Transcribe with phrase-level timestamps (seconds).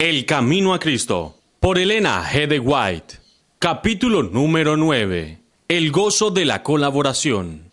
[0.00, 2.46] El Camino a Cristo, por Elena G.
[2.46, 3.16] de White.
[3.58, 5.40] Capítulo número 9.
[5.66, 7.72] El gozo de la colaboración.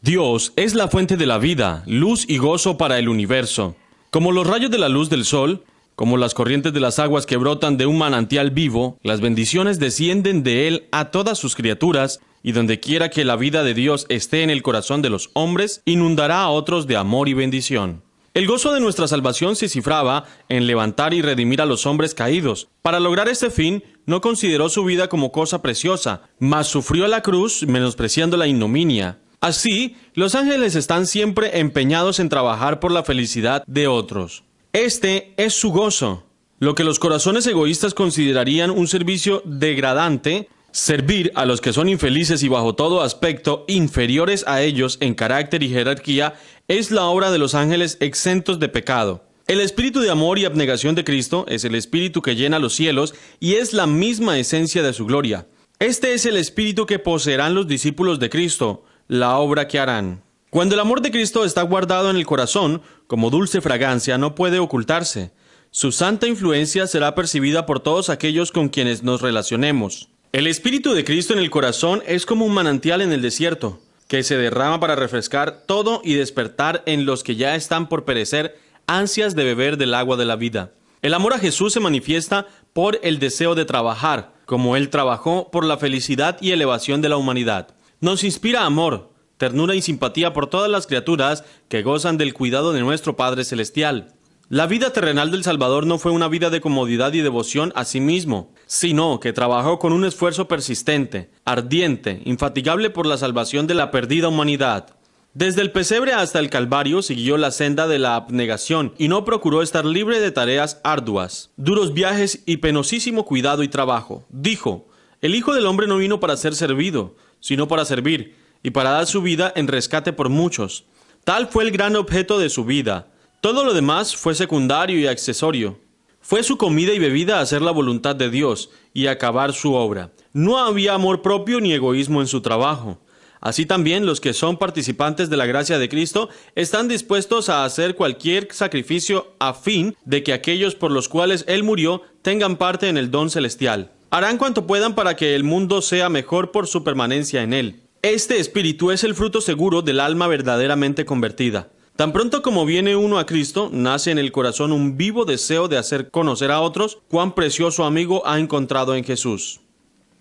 [0.00, 3.74] Dios es la fuente de la vida, luz y gozo para el universo.
[4.12, 5.64] Como los rayos de la luz del sol,
[5.96, 10.44] como las corrientes de las aguas que brotan de un manantial vivo, las bendiciones descienden
[10.44, 14.44] de él a todas sus criaturas, y donde quiera que la vida de Dios esté
[14.44, 18.04] en el corazón de los hombres, inundará a otros de amor y bendición.
[18.34, 22.66] El gozo de nuestra salvación se cifraba en levantar y redimir a los hombres caídos.
[22.82, 27.64] Para lograr este fin, no consideró su vida como cosa preciosa, mas sufrió la cruz
[27.64, 29.20] menospreciando la ignominia.
[29.40, 34.42] Así, los ángeles están siempre empeñados en trabajar por la felicidad de otros.
[34.72, 36.24] Este es su gozo.
[36.58, 42.42] Lo que los corazones egoístas considerarían un servicio degradante, Servir a los que son infelices
[42.42, 46.34] y bajo todo aspecto inferiores a ellos en carácter y jerarquía
[46.66, 49.22] es la obra de los ángeles exentos de pecado.
[49.46, 53.14] El espíritu de amor y abnegación de Cristo es el espíritu que llena los cielos
[53.38, 55.46] y es la misma esencia de su gloria.
[55.78, 60.24] Este es el espíritu que poseerán los discípulos de Cristo, la obra que harán.
[60.50, 64.58] Cuando el amor de Cristo está guardado en el corazón, como dulce fragancia, no puede
[64.58, 65.30] ocultarse.
[65.70, 70.08] Su santa influencia será percibida por todos aquellos con quienes nos relacionemos.
[70.34, 74.24] El Espíritu de Cristo en el corazón es como un manantial en el desierto, que
[74.24, 79.36] se derrama para refrescar todo y despertar en los que ya están por perecer ansias
[79.36, 80.72] de beber del agua de la vida.
[81.02, 85.64] El amor a Jesús se manifiesta por el deseo de trabajar, como Él trabajó por
[85.64, 87.68] la felicidad y elevación de la humanidad.
[88.00, 92.80] Nos inspira amor, ternura y simpatía por todas las criaturas que gozan del cuidado de
[92.80, 94.12] nuestro Padre Celestial.
[94.54, 97.98] La vida terrenal del Salvador no fue una vida de comodidad y devoción a sí
[97.98, 103.90] mismo, sino que trabajó con un esfuerzo persistente, ardiente, infatigable por la salvación de la
[103.90, 104.94] perdida humanidad.
[105.32, 109.60] Desde el pesebre hasta el Calvario siguió la senda de la abnegación y no procuró
[109.60, 114.24] estar libre de tareas arduas, duros viajes y penosísimo cuidado y trabajo.
[114.28, 114.86] Dijo,
[115.20, 119.06] el Hijo del Hombre no vino para ser servido, sino para servir, y para dar
[119.06, 120.84] su vida en rescate por muchos.
[121.24, 123.08] Tal fue el gran objeto de su vida,
[123.44, 125.78] todo lo demás fue secundario y accesorio.
[126.22, 130.12] Fue su comida y bebida hacer la voluntad de Dios y acabar su obra.
[130.32, 133.02] No había amor propio ni egoísmo en su trabajo.
[133.42, 137.96] Así también los que son participantes de la gracia de Cristo están dispuestos a hacer
[137.96, 142.96] cualquier sacrificio a fin de que aquellos por los cuales Él murió tengan parte en
[142.96, 143.92] el don celestial.
[144.08, 147.82] Harán cuanto puedan para que el mundo sea mejor por su permanencia en Él.
[148.00, 151.68] Este espíritu es el fruto seguro del alma verdaderamente convertida.
[151.96, 155.78] Tan pronto como viene uno a Cristo, nace en el corazón un vivo deseo de
[155.78, 159.60] hacer conocer a otros cuán precioso amigo ha encontrado en Jesús.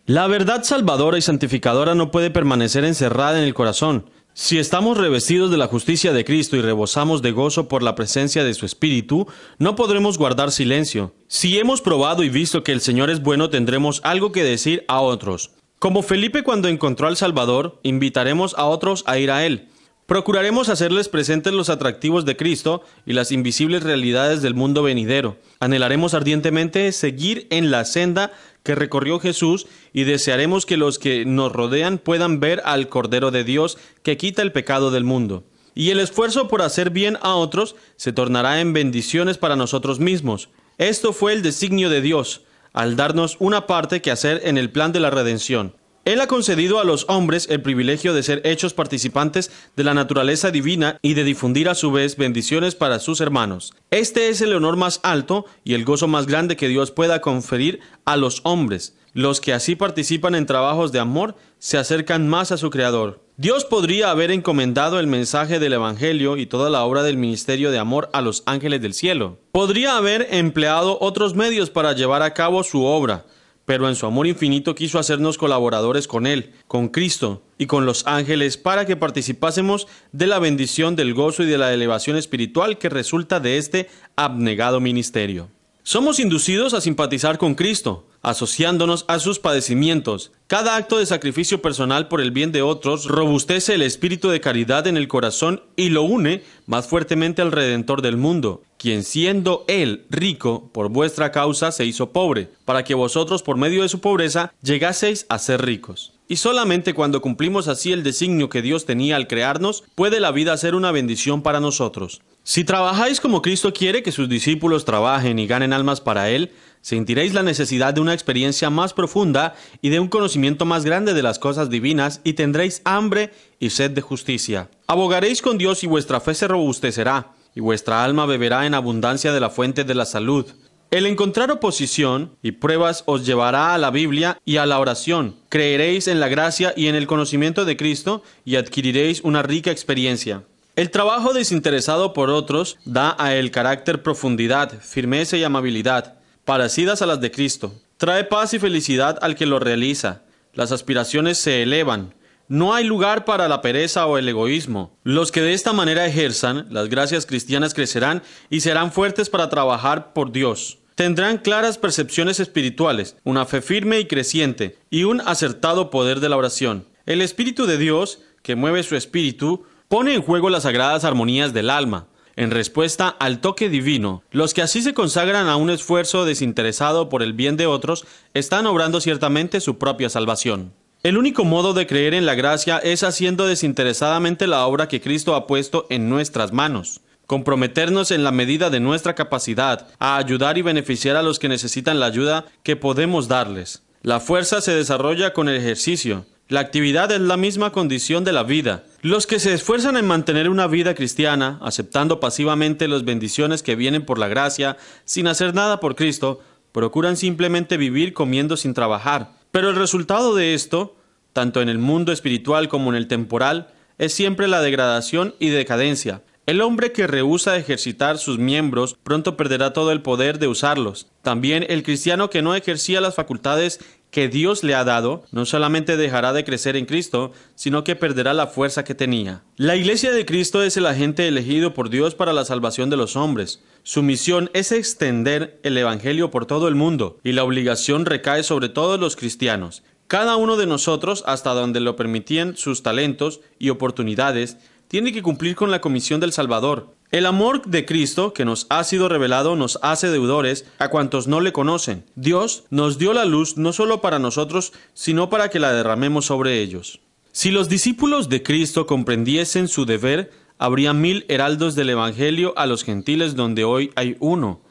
[0.06, 4.06] La verdad salvadora y santificadora no puede permanecer encerrada en el corazón.
[4.36, 8.44] Si estamos revestidos de la justicia de Cristo y rebosamos de gozo por la presencia
[8.44, 9.26] de su Espíritu,
[9.58, 11.16] no podremos guardar silencio.
[11.28, 15.02] Si hemos probado y visto que el Señor es bueno, tendremos algo que decir a
[15.02, 15.52] otros.
[15.80, 19.70] Como Felipe cuando encontró al Salvador, invitaremos a otros a ir a Él.
[20.06, 25.38] Procuraremos hacerles presentes los atractivos de Cristo y las invisibles realidades del mundo venidero.
[25.60, 28.34] Anhelaremos ardientemente seguir en la senda
[28.64, 33.46] que recorrió Jesús y desearemos que los que nos rodean puedan ver al Cordero de
[33.46, 35.46] Dios que quita el pecado del mundo.
[35.74, 40.50] Y el esfuerzo por hacer bien a otros se tornará en bendiciones para nosotros mismos.
[40.78, 42.42] Esto fue el designio de Dios,
[42.74, 45.76] al darnos una parte que hacer en el plan de la redención.
[46.06, 50.52] Él ha concedido a los hombres el privilegio de ser hechos participantes de la naturaleza
[50.52, 53.74] divina y de difundir a su vez bendiciones para sus hermanos.
[53.90, 57.80] Este es el honor más alto y el gozo más grande que Dios pueda conferir
[58.04, 58.98] a los hombres.
[59.14, 63.22] Los que así participan en trabajos de amor se acercan más a su Creador.
[63.38, 67.80] Dios podría haber encomendado el mensaje del Evangelio y toda la obra del ministerio de
[67.80, 69.38] amor a los ángeles del cielo.
[69.54, 73.26] Podría haber empleado otros medios para llevar a cabo su obra,
[73.66, 78.06] pero en su amor infinito quiso hacernos colaboradores con Él, con Cristo y con los
[78.08, 82.90] ángeles para que participásemos de la bendición del gozo y de la elevación espiritual que
[82.90, 85.50] resulta de este abnegado ministerio.
[85.86, 90.32] Somos inducidos a simpatizar con Cristo, asociándonos a sus padecimientos.
[90.48, 94.88] Cada acto de sacrificio personal por el bien de otros robustece el espíritu de caridad
[94.88, 100.06] en el corazón y lo une más fuertemente al Redentor del mundo, quien siendo él
[100.10, 104.54] rico, por vuestra causa se hizo pobre, para que vosotros por medio de su pobreza
[104.62, 106.14] llegaseis a ser ricos.
[106.30, 110.56] Y solamente cuando cumplimos así el designio que Dios tenía al crearnos, puede la vida
[110.56, 112.22] ser una bendición para nosotros.
[112.46, 116.52] Si trabajáis como Cristo quiere que sus discípulos trabajen y ganen almas para Él,
[116.82, 121.24] sentiréis la necesidad de una experiencia más profunda y de un conocimiento más grande de
[121.24, 124.70] las cosas divinas y tendréis hambre y sed de justicia.
[124.88, 129.40] Abogaréis con Dios y vuestra fe se robustecerá, y vuestra alma beberá en abundancia de
[129.40, 130.46] la fuente de la salud.
[130.92, 135.38] El encontrar oposición y pruebas os llevará a la Biblia y a la oración.
[135.48, 140.44] Creeréis en la gracia y en el conocimiento de Cristo y adquiriréis una rica experiencia.
[140.76, 146.16] El trabajo desinteresado por otros da a él carácter, profundidad, firmeza y amabilidad,
[146.46, 147.76] parecidas a las de Cristo.
[147.98, 150.24] Trae paz y felicidad al que lo realiza.
[150.56, 152.16] Las aspiraciones se elevan.
[152.48, 154.98] No hay lugar para la pereza o el egoísmo.
[155.04, 160.12] Los que de esta manera ejerzan, las gracias cristianas crecerán y serán fuertes para trabajar
[160.14, 160.80] por Dios.
[160.96, 166.38] Tendrán claras percepciones espirituales, una fe firme y creciente, y un acertado poder de la
[166.38, 166.88] oración.
[167.06, 171.70] El Espíritu de Dios, que mueve su espíritu, pone en juego las sagradas armonías del
[171.70, 172.08] alma.
[172.36, 177.22] En respuesta al toque divino, los que así se consagran a un esfuerzo desinteresado por
[177.22, 180.74] el bien de otros están obrando ciertamente su propia salvación.
[181.04, 185.36] El único modo de creer en la gracia es haciendo desinteresadamente la obra que Cristo
[185.36, 187.02] ha puesto en nuestras manos.
[187.28, 192.00] Comprometernos en la medida de nuestra capacidad a ayudar y beneficiar a los que necesitan
[192.00, 193.84] la ayuda que podemos darles.
[194.02, 198.44] La fuerza se desarrolla con el ejercicio, la actividad es la misma condición de la
[198.44, 198.84] vida.
[199.04, 204.06] Los que se esfuerzan en mantener una vida cristiana, aceptando pasivamente las bendiciones que vienen
[204.06, 206.40] por la gracia, sin hacer nada por Cristo,
[206.72, 209.34] procuran simplemente vivir comiendo sin trabajar.
[209.52, 210.96] Pero el resultado de esto,
[211.34, 216.22] tanto en el mundo espiritual como en el temporal, es siempre la degradación y decadencia.
[216.46, 221.08] El hombre que rehúsa ejercitar sus miembros pronto perderá todo el poder de usarlos.
[221.22, 223.82] También el cristiano que no ejercía las facultades
[224.14, 228.36] que Dios le ha dado, no solamente dejará de crecer en Cristo, sino que perderá
[228.36, 229.42] la fuerza que tenía.
[229.58, 233.16] La iglesia de Cristo es el agente elegido por Dios para la salvación de los
[233.16, 233.64] hombres.
[233.82, 238.70] Su misión es extender el Evangelio por todo el mundo, y la obligación recae sobre
[238.70, 239.82] todos los cristianos.
[240.08, 244.58] Cada uno de nosotros, hasta donde lo permitían sus talentos y oportunidades,
[244.88, 246.96] tiene que cumplir con la comisión del Salvador.
[247.12, 251.42] El amor de Cristo que nos ha sido revelado nos hace deudores a cuantos no
[251.42, 252.06] le conocen.
[252.16, 256.60] Dios nos dio la luz no solo para nosotros, sino para que la derramemos sobre
[256.60, 257.02] ellos.
[257.32, 262.84] Si los discípulos de Cristo comprendiesen su deber, habría mil heraldos del Evangelio a los
[262.84, 264.62] gentiles donde hoy hay uno.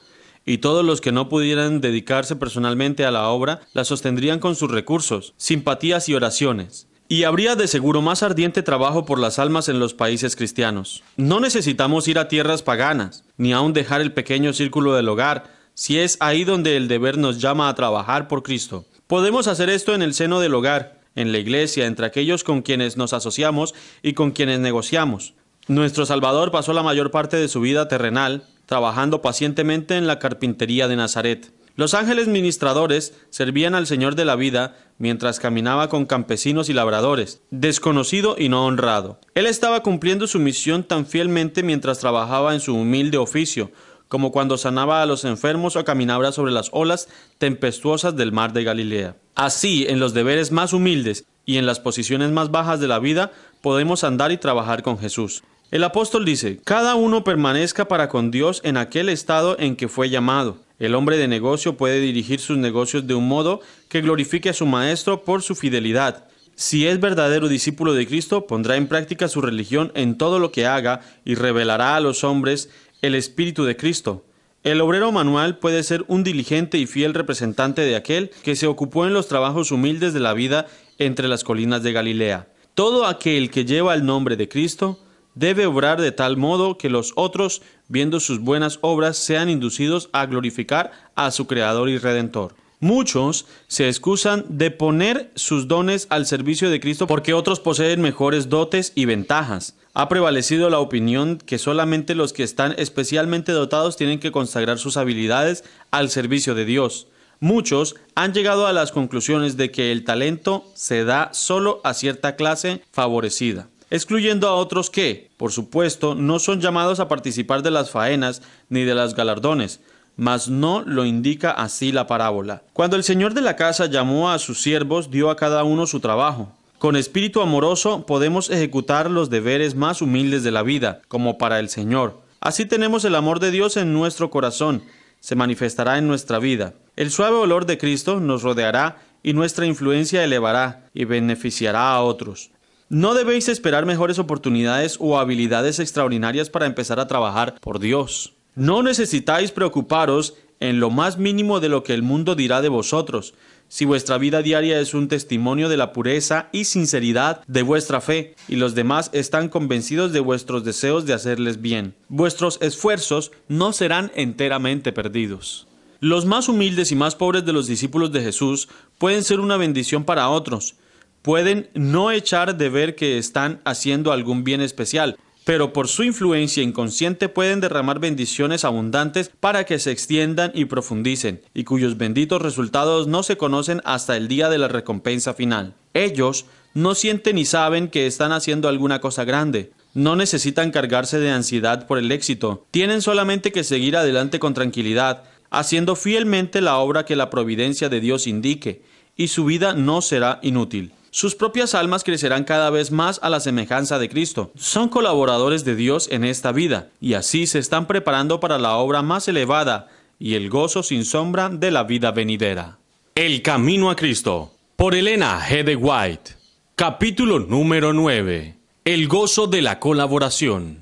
[0.44, 4.70] Y todos los que no pudieran dedicarse personalmente a la obra la sostendrían con sus
[4.70, 9.78] recursos, simpatías y oraciones y habría de seguro más ardiente trabajo por las almas en
[9.78, 11.02] los países cristianos.
[11.18, 15.98] No necesitamos ir a tierras paganas, ni aun dejar el pequeño círculo del hogar, si
[15.98, 18.86] es ahí donde el deber nos llama a trabajar por Cristo.
[19.08, 22.96] Podemos hacer esto en el seno del hogar, en la iglesia, entre aquellos con quienes
[22.96, 25.34] nos asociamos y con quienes negociamos.
[25.68, 30.88] Nuestro Salvador pasó la mayor parte de su vida terrenal trabajando pacientemente en la carpintería
[30.88, 31.52] de Nazaret.
[31.74, 37.40] Los ángeles ministradores servían al Señor de la vida mientras caminaba con campesinos y labradores,
[37.50, 39.18] desconocido y no honrado.
[39.34, 43.72] Él estaba cumpliendo su misión tan fielmente mientras trabajaba en su humilde oficio,
[44.08, 47.08] como cuando sanaba a los enfermos o caminaba sobre las olas
[47.38, 49.16] tempestuosas del mar de Galilea.
[49.34, 53.32] Así, en los deberes más humildes y en las posiciones más bajas de la vida,
[53.62, 55.42] podemos andar y trabajar con Jesús.
[55.70, 60.10] El apóstol dice, cada uno permanezca para con Dios en aquel estado en que fue
[60.10, 60.58] llamado.
[60.82, 64.66] El hombre de negocio puede dirigir sus negocios de un modo que glorifique a su
[64.66, 66.26] maestro por su fidelidad.
[66.56, 70.66] Si es verdadero discípulo de Cristo, pondrá en práctica su religión en todo lo que
[70.66, 72.68] haga y revelará a los hombres
[73.00, 74.24] el Espíritu de Cristo.
[74.64, 79.06] El obrero manual puede ser un diligente y fiel representante de aquel que se ocupó
[79.06, 80.66] en los trabajos humildes de la vida
[80.98, 82.48] entre las colinas de Galilea.
[82.74, 84.98] Todo aquel que lleva el nombre de Cristo
[85.34, 90.26] debe obrar de tal modo que los otros, viendo sus buenas obras, sean inducidos a
[90.26, 92.54] glorificar a su Creador y Redentor.
[92.82, 98.48] Muchos se excusan de poner sus dones al servicio de Cristo porque otros poseen mejores
[98.48, 99.76] dotes y ventajas.
[99.94, 104.96] Ha prevalecido la opinión que solamente los que están especialmente dotados tienen que consagrar sus
[104.96, 105.62] habilidades
[105.92, 107.06] al servicio de Dios.
[107.38, 112.34] Muchos han llegado a las conclusiones de que el talento se da solo a cierta
[112.34, 117.90] clase favorecida excluyendo a otros que, por supuesto, no son llamados a participar de las
[117.90, 119.80] faenas ni de las galardones,
[120.16, 122.62] mas no lo indica así la parábola.
[122.72, 126.00] Cuando el Señor de la casa llamó a sus siervos, dio a cada uno su
[126.00, 126.50] trabajo.
[126.78, 131.68] Con espíritu amoroso podemos ejecutar los deberes más humildes de la vida, como para el
[131.68, 132.18] Señor.
[132.40, 134.82] Así tenemos el amor de Dios en nuestro corazón,
[135.20, 136.72] se manifestará en nuestra vida.
[136.96, 142.50] El suave olor de Cristo nos rodeará y nuestra influencia elevará y beneficiará a otros.
[142.92, 148.34] No debéis esperar mejores oportunidades o habilidades extraordinarias para empezar a trabajar por Dios.
[148.54, 153.32] No necesitáis preocuparos en lo más mínimo de lo que el mundo dirá de vosotros,
[153.66, 158.34] si vuestra vida diaria es un testimonio de la pureza y sinceridad de vuestra fe,
[158.46, 164.12] y los demás están convencidos de vuestros deseos de hacerles bien, vuestros esfuerzos no serán
[164.14, 165.66] enteramente perdidos.
[165.98, 168.68] Los más humildes y más pobres de los discípulos de Jesús
[168.98, 170.74] pueden ser una bendición para otros.
[171.22, 176.62] Pueden no echar de ver que están haciendo algún bien especial, pero por su influencia
[176.62, 183.06] inconsciente pueden derramar bendiciones abundantes para que se extiendan y profundicen, y cuyos benditos resultados
[183.06, 185.74] no se conocen hasta el día de la recompensa final.
[185.94, 189.72] Ellos no sienten ni saben que están haciendo alguna cosa grande.
[189.94, 192.66] No necesitan cargarse de ansiedad por el éxito.
[192.70, 198.00] Tienen solamente que seguir adelante con tranquilidad, haciendo fielmente la obra que la providencia de
[198.00, 198.82] Dios indique,
[199.16, 200.92] y su vida no será inútil.
[201.14, 204.50] Sus propias almas crecerán cada vez más a la semejanza de Cristo.
[204.56, 209.02] Son colaboradores de Dios en esta vida y así se están preparando para la obra
[209.02, 209.88] más elevada
[210.18, 212.78] y el gozo sin sombra de la vida venidera.
[213.14, 215.64] El Camino a Cristo, por Elena G.
[215.64, 216.30] de White.
[216.76, 218.56] Capítulo número 9.
[218.86, 220.81] El gozo de la colaboración.